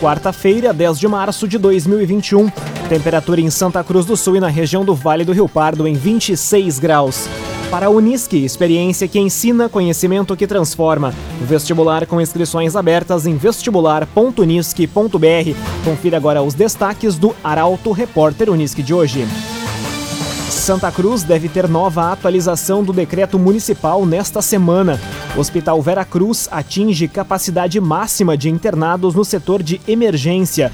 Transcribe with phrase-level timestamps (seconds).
[0.00, 2.48] quarta-feira, 10 de março de 2021.
[2.88, 5.92] Temperatura em Santa Cruz do Sul e na região do Vale do Rio Pardo em
[5.92, 7.28] 26 graus.
[7.70, 11.14] Para a Unisque, experiência que ensina, conhecimento que transforma.
[11.42, 15.84] Vestibular com inscrições abertas em vestibular.unisque.br.
[15.84, 19.24] Confira agora os destaques do Arauto Repórter Unisque de hoje.
[20.50, 25.00] Santa Cruz deve ter nova atualização do decreto municipal nesta semana.
[25.36, 30.72] O Hospital Vera Cruz atinge capacidade máxima de internados no setor de emergência.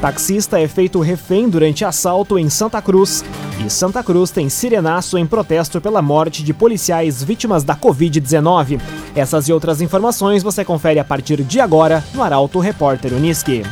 [0.00, 3.24] Taxista é feito refém durante assalto em Santa Cruz.
[3.64, 8.80] E Santa Cruz tem sirenaço em protesto pela morte de policiais vítimas da Covid-19.
[9.14, 13.62] Essas e outras informações você confere a partir de agora no Arauto Repórter Uniski.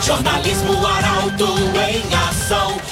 [0.00, 1.46] Jornalismo Arauto
[1.88, 2.91] em ação.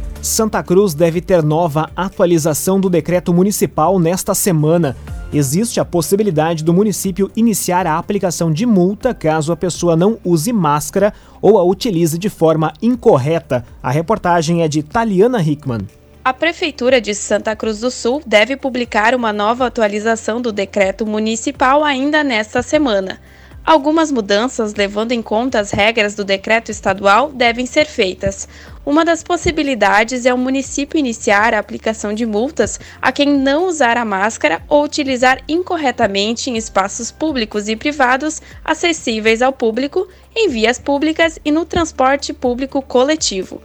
[0.21, 4.95] Santa Cruz deve ter nova atualização do decreto municipal nesta semana.
[5.33, 10.53] Existe a possibilidade do município iniciar a aplicação de multa caso a pessoa não use
[10.53, 13.65] máscara ou a utilize de forma incorreta.
[13.81, 15.87] A reportagem é de Taliana Hickman.
[16.23, 21.83] A Prefeitura de Santa Cruz do Sul deve publicar uma nova atualização do decreto municipal
[21.83, 23.19] ainda nesta semana.
[23.63, 28.47] Algumas mudanças, levando em conta as regras do decreto estadual, devem ser feitas.
[28.83, 33.95] Uma das possibilidades é o município iniciar a aplicação de multas a quem não usar
[33.95, 40.79] a máscara ou utilizar incorretamente em espaços públicos e privados acessíveis ao público, em vias
[40.79, 43.61] públicas e no transporte público coletivo.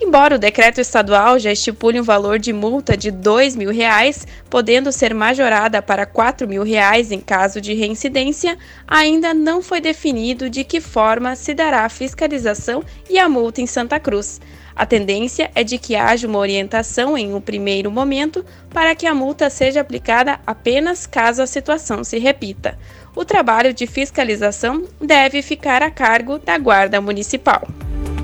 [0.00, 4.92] Embora o decreto estadual já estipule um valor de multa de 2 mil reais, podendo
[4.92, 8.56] ser majorada para 4 mil reais em caso de reincidência,
[8.86, 13.66] ainda não foi definido de que forma se dará a fiscalização e a multa em
[13.66, 14.40] Santa Cruz.
[14.76, 19.14] A tendência é de que haja uma orientação em um primeiro momento para que a
[19.14, 22.78] multa seja aplicada apenas caso a situação se repita.
[23.16, 27.66] O trabalho de fiscalização deve ficar a cargo da Guarda Municipal.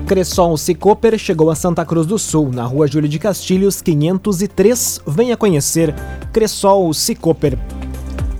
[0.05, 5.01] Cressol Cicoper chegou a Santa Cruz do Sul, na rua Júlio de Castilhos, 503.
[5.07, 5.95] Venha conhecer
[6.31, 7.57] Cressol Cicoper.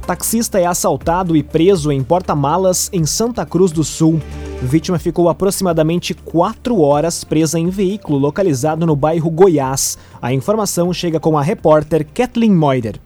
[0.06, 4.22] Taxista é assaltado e preso em porta-malas em Santa Cruz do Sul.
[4.62, 9.98] Vítima ficou aproximadamente quatro horas presa em veículo localizado no bairro Goiás.
[10.22, 13.00] A informação chega com a repórter Kathleen Moider.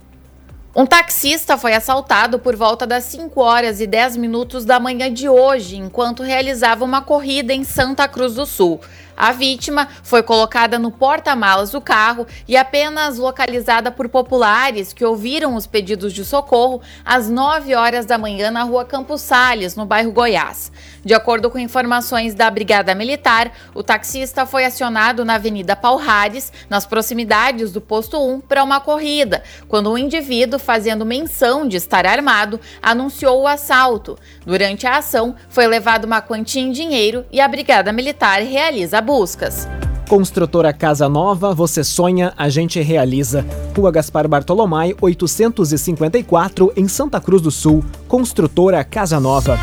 [0.80, 5.28] Um taxista foi assaltado por volta das 5 horas e 10 minutos da manhã de
[5.28, 8.80] hoje, enquanto realizava uma corrida em Santa Cruz do Sul.
[9.20, 15.58] A vítima foi colocada no porta-malas do carro e apenas localizada por populares que ouviram
[15.58, 20.14] os pedidos de socorro às 9 horas da manhã na rua Campos Sales, no bairro
[20.14, 20.72] Goiás.
[21.04, 26.86] De acordo com informações da Brigada Militar, o taxista foi acionado na Avenida Palhares, nas
[26.86, 32.60] proximidades do posto 1, para uma corrida, quando um indivíduo, fazendo menção de estar armado,
[32.82, 34.18] anunciou o assalto.
[34.46, 39.09] Durante a ação, foi levado uma quantia em dinheiro e a Brigada Militar realiza a
[39.10, 39.68] buscas.
[40.08, 43.44] Construtora Casa Nova, você sonha, a gente realiza.
[43.76, 47.84] Rua Gaspar Bartolomai, 854, em Santa Cruz do Sul.
[48.08, 49.58] Construtora Casa Nova.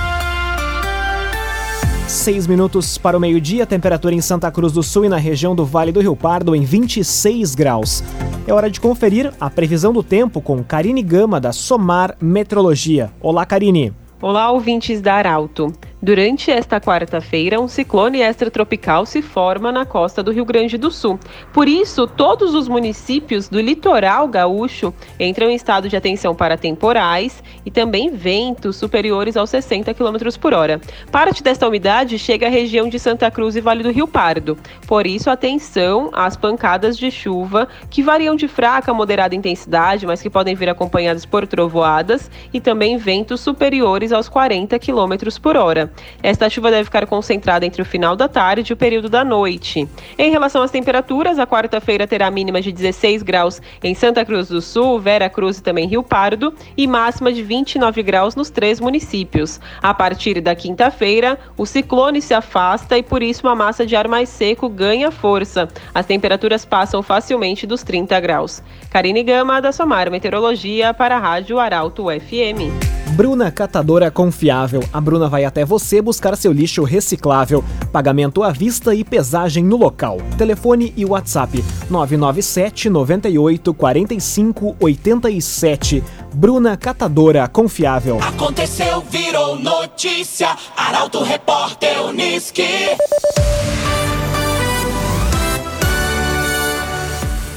[2.09, 5.65] Seis minutos para o meio-dia, temperatura em Santa Cruz do Sul e na região do
[5.65, 8.03] Vale do Rio Pardo em 26 graus.
[8.49, 13.13] É hora de conferir a previsão do tempo com Karine Gama, da Somar Metrologia.
[13.21, 13.93] Olá, Karine.
[14.21, 15.73] Olá, ouvintes da Arauto.
[16.07, 21.19] Durante esta quarta-feira, um ciclone extratropical se forma na costa do Rio Grande do Sul.
[21.53, 27.43] Por isso, todos os municípios do litoral gaúcho entram em estado de atenção para temporais
[27.65, 30.81] e também ventos superiores aos 60 km por hora.
[31.11, 34.57] Parte desta umidade chega à região de Santa Cruz e Vale do Rio Pardo.
[34.87, 40.23] Por isso, atenção às pancadas de chuva que variam de fraca a moderada intensidade, mas
[40.23, 45.96] que podem vir acompanhadas por trovoadas e também ventos superiores aos 40 km por hora.
[46.23, 49.89] Esta chuva deve ficar concentrada entre o final da tarde e o período da noite.
[50.19, 54.61] Em relação às temperaturas, a quarta-feira terá mínima de 16 graus em Santa Cruz do
[54.61, 59.61] Sul, Vera Cruz e também Rio Pardo e máxima de 29 graus nos três municípios.
[59.83, 64.09] A partir da quinta-feira, o ciclone se afasta e por isso uma massa de ar
[64.09, 65.69] mais seco ganha força.
[65.95, 68.63] As temperaturas passam facilmente dos 30 graus.
[68.91, 72.97] Karine Gama, da Somar Meteorologia, para a Rádio Arauto FM.
[73.17, 74.83] Bruna Catadora Confiável.
[74.93, 77.65] A Bruna vai até você buscar seu lixo reciclável.
[77.93, 80.19] Pagamento à vista e pesagem no local.
[80.37, 86.05] Telefone e WhatsApp 997 98 45 87.
[86.35, 88.19] Bruna Catadora Confiável.
[88.21, 90.57] Aconteceu, virou notícia.
[90.77, 92.63] Arauto Repórter Uniski.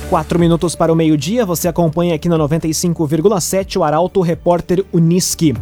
[0.09, 5.53] Quatro minutos para o meio-dia, você acompanha aqui na 95,7 o Arauto Repórter Uniski.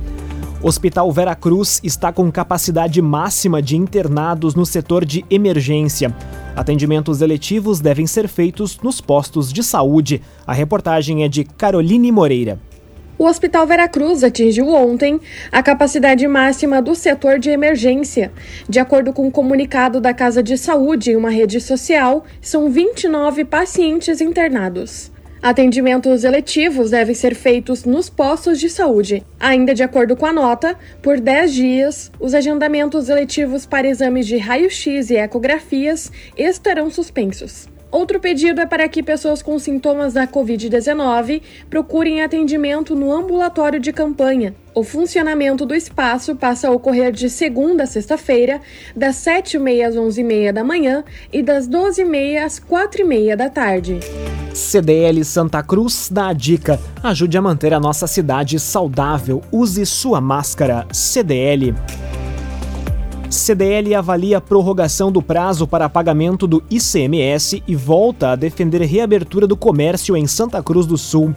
[0.62, 6.14] Hospital Vera Cruz está com capacidade máxima de internados no setor de emergência.
[6.56, 10.20] Atendimentos eletivos devem ser feitos nos postos de saúde.
[10.48, 12.60] A reportagem é de Caroline Moreira.
[13.20, 15.20] O Hospital Veracruz atingiu ontem
[15.52, 18.32] a capacidade máxima do setor de emergência.
[18.68, 23.46] De acordo com um comunicado da Casa de Saúde em uma rede social, são 29
[23.46, 25.12] pacientes internados.
[25.42, 29.24] Atendimentos eletivos devem ser feitos nos postos de saúde.
[29.40, 34.38] Ainda de acordo com a nota, por 10 dias, os agendamentos eletivos para exames de
[34.38, 37.68] raio-x e ecografias estarão suspensos.
[37.90, 43.94] Outro pedido é para que pessoas com sintomas da Covid-19 procurem atendimento no ambulatório de
[43.94, 44.54] campanha.
[44.76, 48.62] O funcionamento do espaço passa a ocorrer de segunda a sexta-feira,
[48.96, 54.00] das 7h30 às 11h30 da manhã e das 12h30 às 4h30 da tarde.
[54.54, 59.42] CDL Santa Cruz dá a dica: ajude a manter a nossa cidade saudável.
[59.52, 60.86] Use sua máscara.
[60.92, 61.74] CDL.
[63.30, 69.46] CDL avalia a prorrogação do prazo para pagamento do ICMS e volta a defender reabertura
[69.46, 71.36] do comércio em Santa Cruz do Sul.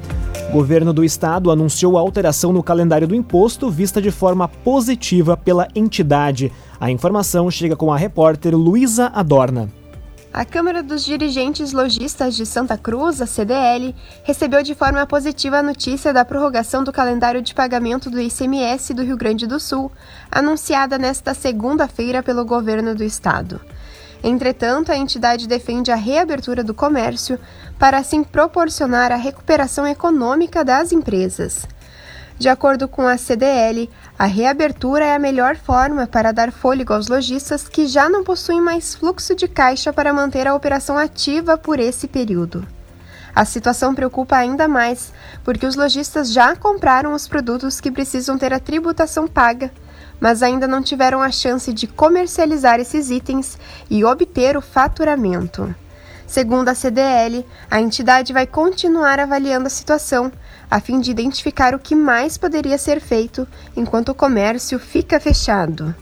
[0.52, 5.66] Governo do estado anunciou a alteração no calendário do imposto vista de forma positiva pela
[5.75, 6.52] entidade.
[6.78, 9.79] A informação chega com a repórter Luísa Adorna.
[10.32, 13.92] A Câmara dos Dirigentes Logistas de Santa Cruz, a CDL,
[14.22, 19.02] recebeu de forma positiva a notícia da prorrogação do calendário de pagamento do ICMS do
[19.02, 19.90] Rio Grande do Sul,
[20.30, 23.60] anunciada nesta segunda-feira pelo governo do estado.
[24.22, 27.36] Entretanto, a entidade defende a reabertura do comércio
[27.76, 31.66] para assim proporcionar a recuperação econômica das empresas.
[32.40, 37.06] De acordo com a CDL, a reabertura é a melhor forma para dar fôlego aos
[37.06, 41.78] lojistas que já não possuem mais fluxo de caixa para manter a operação ativa por
[41.78, 42.66] esse período.
[43.37, 45.12] A situação preocupa ainda mais
[45.44, 49.70] porque os lojistas já compraram os produtos que precisam ter a tributação paga,
[50.19, 53.58] mas ainda não tiveram a chance de comercializar esses itens
[53.90, 55.75] e obter o faturamento.
[56.26, 60.32] Segundo a CDL, a entidade vai continuar avaliando a situação
[60.70, 63.46] a fim de identificar o que mais poderia ser feito
[63.76, 65.94] enquanto o comércio fica fechado.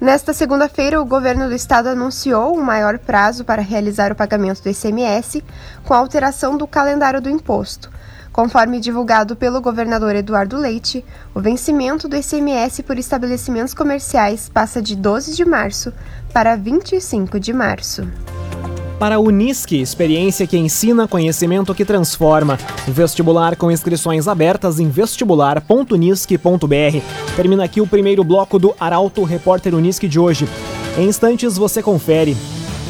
[0.00, 4.68] Nesta segunda-feira, o governo do estado anunciou um maior prazo para realizar o pagamento do
[4.68, 5.42] ICMS
[5.84, 7.90] com a alteração do calendário do imposto.
[8.30, 11.02] Conforme divulgado pelo governador Eduardo Leite,
[11.34, 15.90] o vencimento do ICMS por estabelecimentos comerciais passa de 12 de março
[16.34, 18.06] para 25 de março.
[18.98, 22.58] Para a Unisque, experiência que ensina, conhecimento que transforma.
[22.88, 27.34] Vestibular com inscrições abertas em vestibular.unisque.br.
[27.36, 30.48] Termina aqui o primeiro bloco do Arauto Repórter Unisque de hoje.
[30.96, 32.34] Em instantes você confere.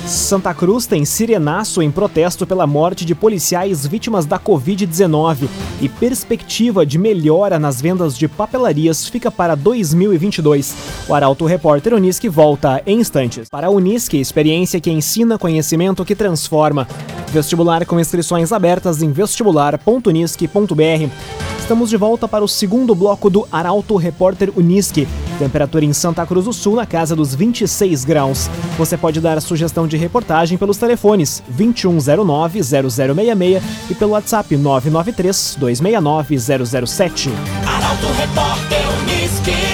[0.07, 5.49] Santa Cruz tem sirenaço em protesto pela morte de policiais vítimas da Covid-19
[5.81, 10.77] e perspectiva de melhora nas vendas de papelarias fica para 2022.
[11.09, 13.49] O Arauto Repórter Unisque volta em instantes.
[13.49, 16.87] Para a Unisque, experiência que ensina conhecimento que transforma.
[17.33, 21.11] Vestibular com inscrições abertas em vestibular.unisque.br.
[21.59, 25.09] Estamos de volta para o segundo bloco do Arauto Repórter Unisque.
[25.37, 28.49] Temperatura em Santa Cruz do Sul na casa dos 26 graus.
[28.79, 37.31] Você pode dar a sugestão de reportagem pelos telefones 2109-0066 e pelo WhatsApp 993-269-007.
[37.67, 39.66] Arauto Repórter Unisque.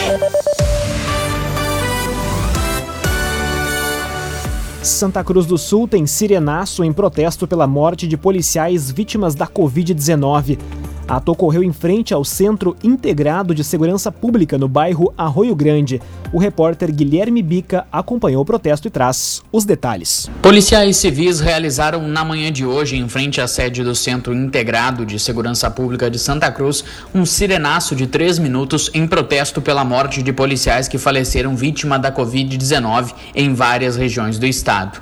[4.82, 10.58] Santa Cruz do Sul tem sirenaço em protesto pela morte de policiais vítimas da Covid-19.
[11.06, 16.00] Ato ocorreu em frente ao Centro Integrado de Segurança Pública no bairro Arroio Grande.
[16.32, 20.30] O repórter Guilherme Bica acompanhou o protesto e traz os detalhes.
[20.40, 25.18] Policiais civis realizaram na manhã de hoje, em frente à sede do Centro Integrado de
[25.18, 30.32] Segurança Pública de Santa Cruz, um sirenaço de três minutos em protesto pela morte de
[30.32, 35.00] policiais que faleceram vítima da Covid-19 em várias regiões do estado.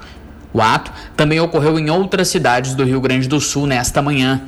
[0.53, 4.43] O ato também ocorreu em outras cidades do Rio Grande do Sul nesta manhã.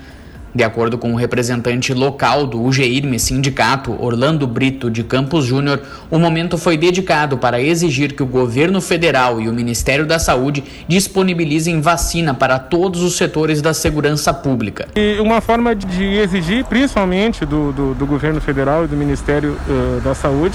[0.54, 5.80] De acordo com o representante local do UGIRME Sindicato, Orlando Brito de Campos Júnior,
[6.10, 10.62] o momento foi dedicado para exigir que o governo federal e o Ministério da Saúde
[10.86, 14.88] disponibilizem vacina para todos os setores da segurança pública.
[14.94, 20.00] E uma forma de exigir, principalmente do, do, do governo federal e do Ministério uh,
[20.02, 20.54] da Saúde,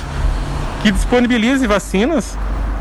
[0.83, 2.37] que disponibilize vacinas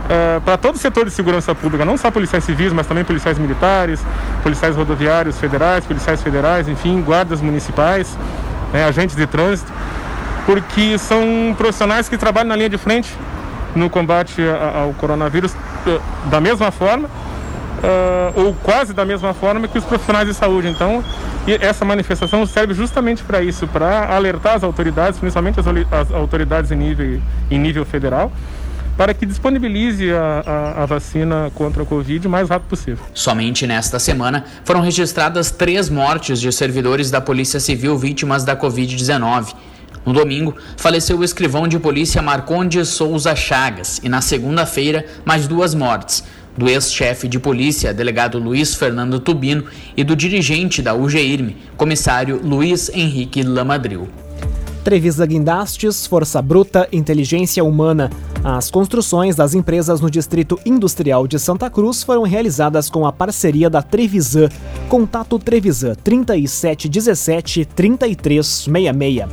[0.06, 3.38] Uh, para todo o setor de segurança pública, não só policiais civis, mas também policiais
[3.38, 4.00] militares,
[4.40, 8.16] policiais rodoviários federais, policiais federais, enfim, guardas municipais,
[8.72, 9.72] né, agentes de trânsito,
[10.46, 13.12] porque são profissionais que trabalham na linha de frente
[13.74, 14.40] no combate
[14.74, 20.28] ao coronavírus uh, da mesma forma, uh, ou quase da mesma forma que os profissionais
[20.28, 20.68] de saúde.
[20.68, 21.02] Então,
[21.60, 26.76] essa manifestação serve justamente para isso, para alertar as autoridades, principalmente as, as autoridades em
[26.76, 27.20] nível,
[27.50, 28.30] em nível federal,
[28.96, 33.04] para que disponibilize a, a, a, vacina contra a Covid o mais rápido possível.
[33.12, 39.54] Somente nesta semana foram registradas três mortes de servidores da Polícia Civil vítimas da Covid-19.
[40.04, 45.74] No domingo, faleceu o escrivão de polícia Marcondes Souza Chagas e na segunda-feira, mais duas
[45.74, 46.22] mortes
[46.56, 49.64] do ex-chefe de polícia, delegado Luiz Fernando Tubino,
[49.96, 54.08] e do dirigente da UGIRME, comissário Luiz Henrique Lamadril.
[54.82, 58.08] Trevisa Guindastes, Força Bruta, Inteligência Humana.
[58.48, 63.68] As construções das empresas no Distrito Industrial de Santa Cruz foram realizadas com a parceria
[63.68, 64.48] da Trevisan.
[64.88, 69.28] Contato Trevisan 3717 3366.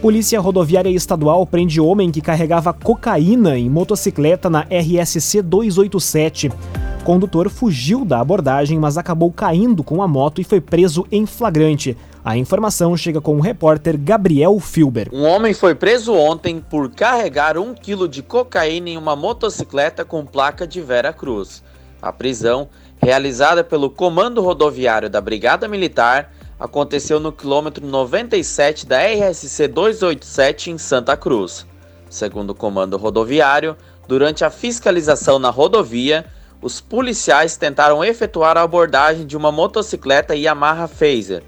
[0.00, 6.48] Polícia Rodoviária Estadual prende homem que carregava cocaína em motocicleta na RSC 287.
[6.48, 11.26] O condutor fugiu da abordagem, mas acabou caindo com a moto e foi preso em
[11.26, 11.94] flagrante.
[12.24, 15.08] A informação chega com o repórter Gabriel Filber.
[15.12, 20.24] Um homem foi preso ontem por carregar um quilo de cocaína em uma motocicleta com
[20.24, 21.64] placa de Vera Cruz.
[22.00, 22.68] A prisão,
[23.02, 30.78] realizada pelo Comando Rodoviário da Brigada Militar, aconteceu no quilômetro 97 da RSC 287 em
[30.78, 31.66] Santa Cruz.
[32.08, 33.76] Segundo o Comando Rodoviário,
[34.06, 36.24] durante a fiscalização na rodovia,
[36.60, 41.42] os policiais tentaram efetuar a abordagem de uma motocicleta Yamaha Phaser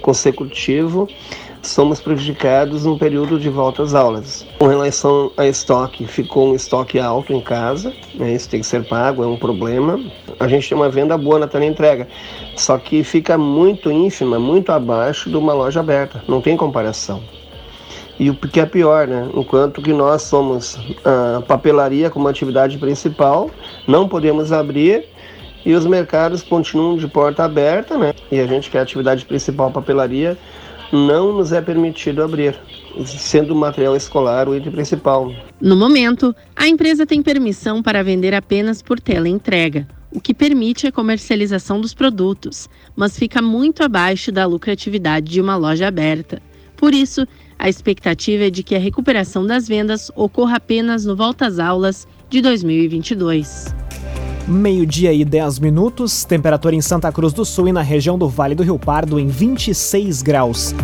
[0.00, 1.06] consecutivo,
[1.62, 4.46] somos prejudicados no período de volta às aulas.
[4.58, 8.32] Com relação a estoque, ficou um estoque alto em casa, né?
[8.32, 9.98] isso tem que ser pago, é um problema.
[10.38, 12.08] A gente tem uma venda boa na teleentrega,
[12.56, 17.22] só que fica muito ínfima, muito abaixo de uma loja aberta, não tem comparação.
[18.18, 19.28] E o que é pior, né?
[19.34, 23.50] Enquanto que nós somos a papelaria como atividade principal,
[23.86, 25.06] não podemos abrir
[25.64, 28.12] e os mercados continuam de porta aberta, né?
[28.30, 30.36] E a gente que é a atividade principal papelaria
[30.92, 32.54] não nos é permitido abrir,
[33.06, 35.32] sendo o material escolar o item principal.
[35.60, 39.86] No momento, a empresa tem permissão para vender apenas por teleentrega.
[40.14, 45.56] o que permite a comercialização dos produtos, mas fica muito abaixo da lucratividade de uma
[45.56, 46.42] loja aberta.
[46.76, 47.26] Por isso,
[47.58, 52.06] a expectativa é de que a recuperação das vendas ocorra apenas no volta às aulas
[52.28, 53.81] de 2022.
[54.46, 58.56] Meio-dia e 10 minutos, temperatura em Santa Cruz do Sul e na região do Vale
[58.56, 60.74] do Rio Pardo em 26 graus.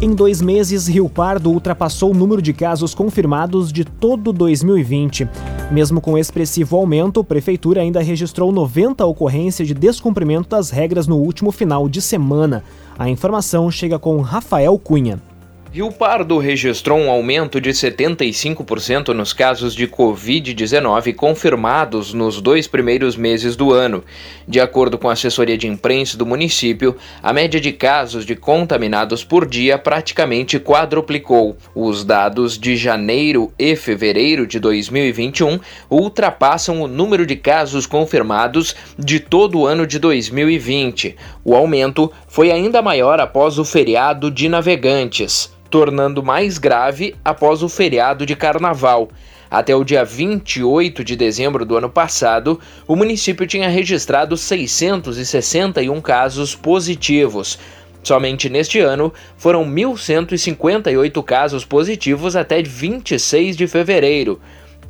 [0.00, 5.28] Em dois meses, Rio Pardo ultrapassou o número de casos confirmados de todo 2020.
[5.70, 11.18] Mesmo com expressivo aumento, a Prefeitura ainda registrou 90 ocorrências de descumprimento das regras no
[11.18, 12.64] último final de semana.
[12.98, 15.22] A informação chega com Rafael Cunha.
[15.74, 23.16] Rio Pardo registrou um aumento de 75% nos casos de Covid-19 confirmados nos dois primeiros
[23.16, 24.04] meses do ano.
[24.46, 29.24] De acordo com a assessoria de imprensa do município, a média de casos de contaminados
[29.24, 31.56] por dia praticamente quadruplicou.
[31.74, 39.18] Os dados de janeiro e fevereiro de 2021 ultrapassam o número de casos confirmados de
[39.18, 41.16] todo o ano de 2020.
[41.42, 47.68] O aumento foi ainda maior após o feriado de navegantes tornando mais grave após o
[47.68, 49.08] feriado de carnaval.
[49.50, 56.54] Até o dia 28 de dezembro do ano passado, o município tinha registrado 661 casos
[56.54, 57.58] positivos.
[58.02, 64.38] Somente neste ano foram 1.158 casos positivos até 26 de fevereiro.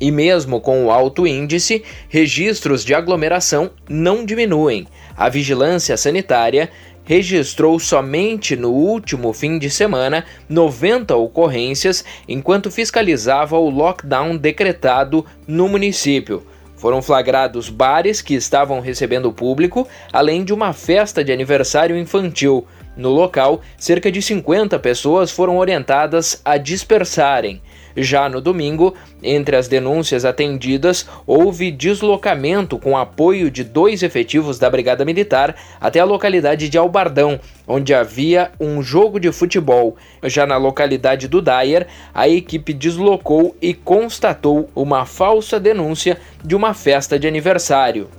[0.01, 4.85] E mesmo com o alto índice, registros de aglomeração não diminuem.
[5.15, 6.69] A vigilância sanitária
[7.03, 15.67] registrou somente no último fim de semana 90 ocorrências enquanto fiscalizava o lockdown decretado no
[15.67, 16.45] município.
[16.75, 22.67] Foram flagrados bares que estavam recebendo público, além de uma festa de aniversário infantil.
[22.97, 27.61] No local, cerca de 50 pessoas foram orientadas a dispersarem.
[27.95, 34.69] Já no domingo, entre as denúncias atendidas, houve deslocamento com apoio de dois efetivos da
[34.69, 39.95] Brigada Militar até a localidade de Albardão, onde havia um jogo de futebol.
[40.23, 46.73] Já na localidade do Dyer, a equipe deslocou e constatou uma falsa denúncia de uma
[46.73, 48.09] festa de aniversário.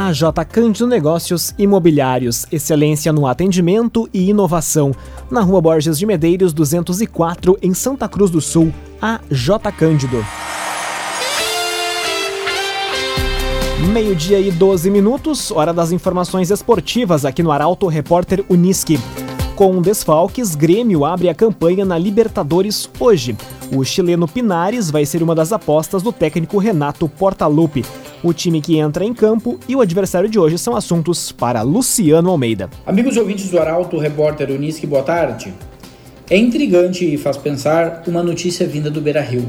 [0.00, 4.92] A J Cândido Negócios Imobiliários, excelência no atendimento e inovação.
[5.28, 8.72] Na Rua Borges de Medeiros, 204, em Santa Cruz do Sul.
[9.00, 10.24] A J Cândido.
[13.92, 18.98] Meio-dia e 12 minutos, hora das informações esportivas aqui no Arauto Repórter Uniski.
[19.54, 23.36] Com desfalques, Grêmio abre a campanha na Libertadores hoje.
[23.72, 27.84] O chileno Pinares vai ser uma das apostas do técnico Renato Portaluppi.
[28.20, 32.30] O time que entra em campo e o adversário de hoje são assuntos para Luciano
[32.30, 32.68] Almeida.
[32.84, 35.54] Amigos ouvintes do Arauto, repórter Uniski, boa tarde.
[36.30, 39.48] É intrigante e faz pensar uma notícia vinda do Beira Rio.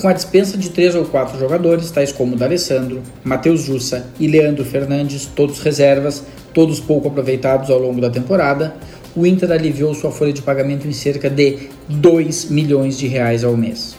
[0.00, 4.64] Com a dispensa de três ou quatro jogadores, tais como D'Alessandro, Matheus Jussa e Leandro
[4.64, 6.24] Fernandes, todos reservas,
[6.54, 8.74] todos pouco aproveitados ao longo da temporada,
[9.14, 13.54] o Inter aliviou sua folha de pagamento em cerca de 2 milhões de reais ao
[13.54, 13.94] mês.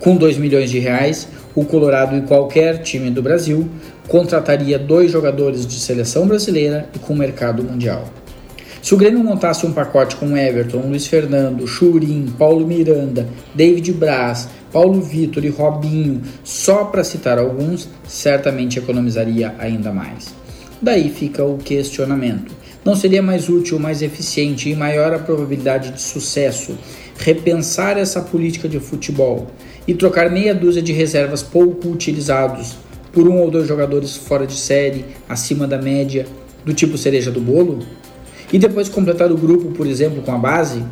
[0.00, 3.68] Com 2 milhões de reais, o Colorado e qualquer time do Brasil
[4.08, 8.08] contrataria dois jogadores de seleção brasileira e com mercado mundial.
[8.82, 14.48] Se o Grêmio montasse um pacote com Everton, Luiz Fernando, Churim, Paulo Miranda, David Braz,
[14.72, 20.34] Paulo Vitor e Robinho, só para citar alguns, certamente economizaria ainda mais.
[20.82, 22.52] Daí fica o questionamento.
[22.84, 26.76] Não seria mais útil, mais eficiente e maior a probabilidade de sucesso
[27.16, 29.46] repensar essa política de futebol
[29.86, 32.74] e trocar meia dúzia de reservas pouco utilizados
[33.12, 36.26] por um ou dois jogadores fora de série, acima da média,
[36.64, 37.80] do tipo cereja do bolo?
[38.52, 40.84] E depois completar o grupo, por exemplo, com a base?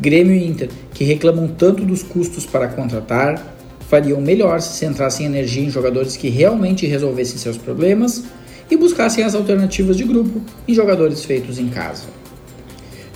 [0.00, 3.56] Grêmio e Inter, que reclamam tanto dos custos para contratar,
[3.88, 8.24] fariam melhor se centrassem energia em jogadores que realmente resolvessem seus problemas
[8.68, 12.04] e buscassem as alternativas de grupo em jogadores feitos em casa.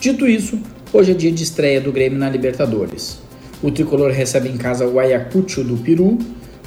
[0.01, 0.61] Dito isso,
[0.93, 3.19] hoje é dia de estreia do Grêmio na Libertadores.
[3.61, 6.17] O tricolor recebe em casa o Ayacucho do Peru,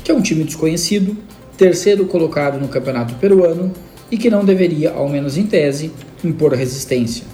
[0.03, 1.15] que é um time desconhecido,
[1.55, 3.71] terceiro colocado no campeonato peruano
[4.11, 5.91] e que não deveria, ao menos em tese,
[6.23, 7.25] impor resistência.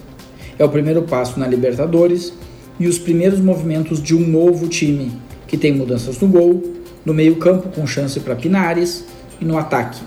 [0.58, 2.32] É o primeiro passo na Libertadores
[2.78, 5.12] e os primeiros movimentos de um novo time,
[5.46, 6.62] que tem mudanças no gol,
[7.04, 9.04] no meio-campo com chance para Pinares
[9.40, 10.00] e no ataque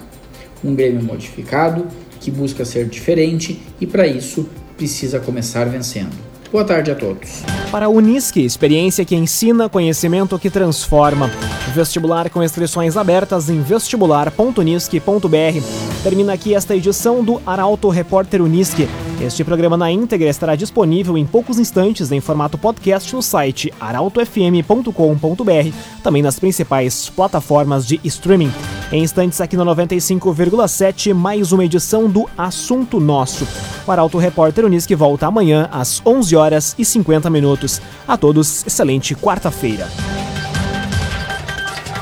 [0.64, 1.88] um Grêmio modificado
[2.20, 6.31] que busca ser diferente e para isso precisa começar vencendo.
[6.52, 7.44] Boa tarde a todos.
[7.72, 11.32] Para a Unisque, experiência que ensina, conhecimento que transforma.
[11.74, 16.04] Vestibular com inscrições abertas em vestibular.unisque.br.
[16.04, 18.90] Termina aqui esta edição do Arauto Repórter Unisque.
[19.22, 25.76] Este programa na íntegra estará disponível em poucos instantes em formato podcast no site arautofm.com.br,
[26.02, 28.52] também nas principais plataformas de streaming.
[28.92, 33.48] Em instantes aqui no 95,7, mais uma edição do Assunto Nosso.
[33.86, 37.80] O Arauto Repórter Unisque volta amanhã às 11 horas e 50 minutos.
[38.08, 39.88] A todos, excelente quarta-feira.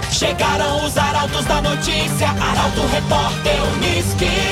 [0.09, 4.48] Chegaram os arautos da notícia, Arauto Repórter Unisque.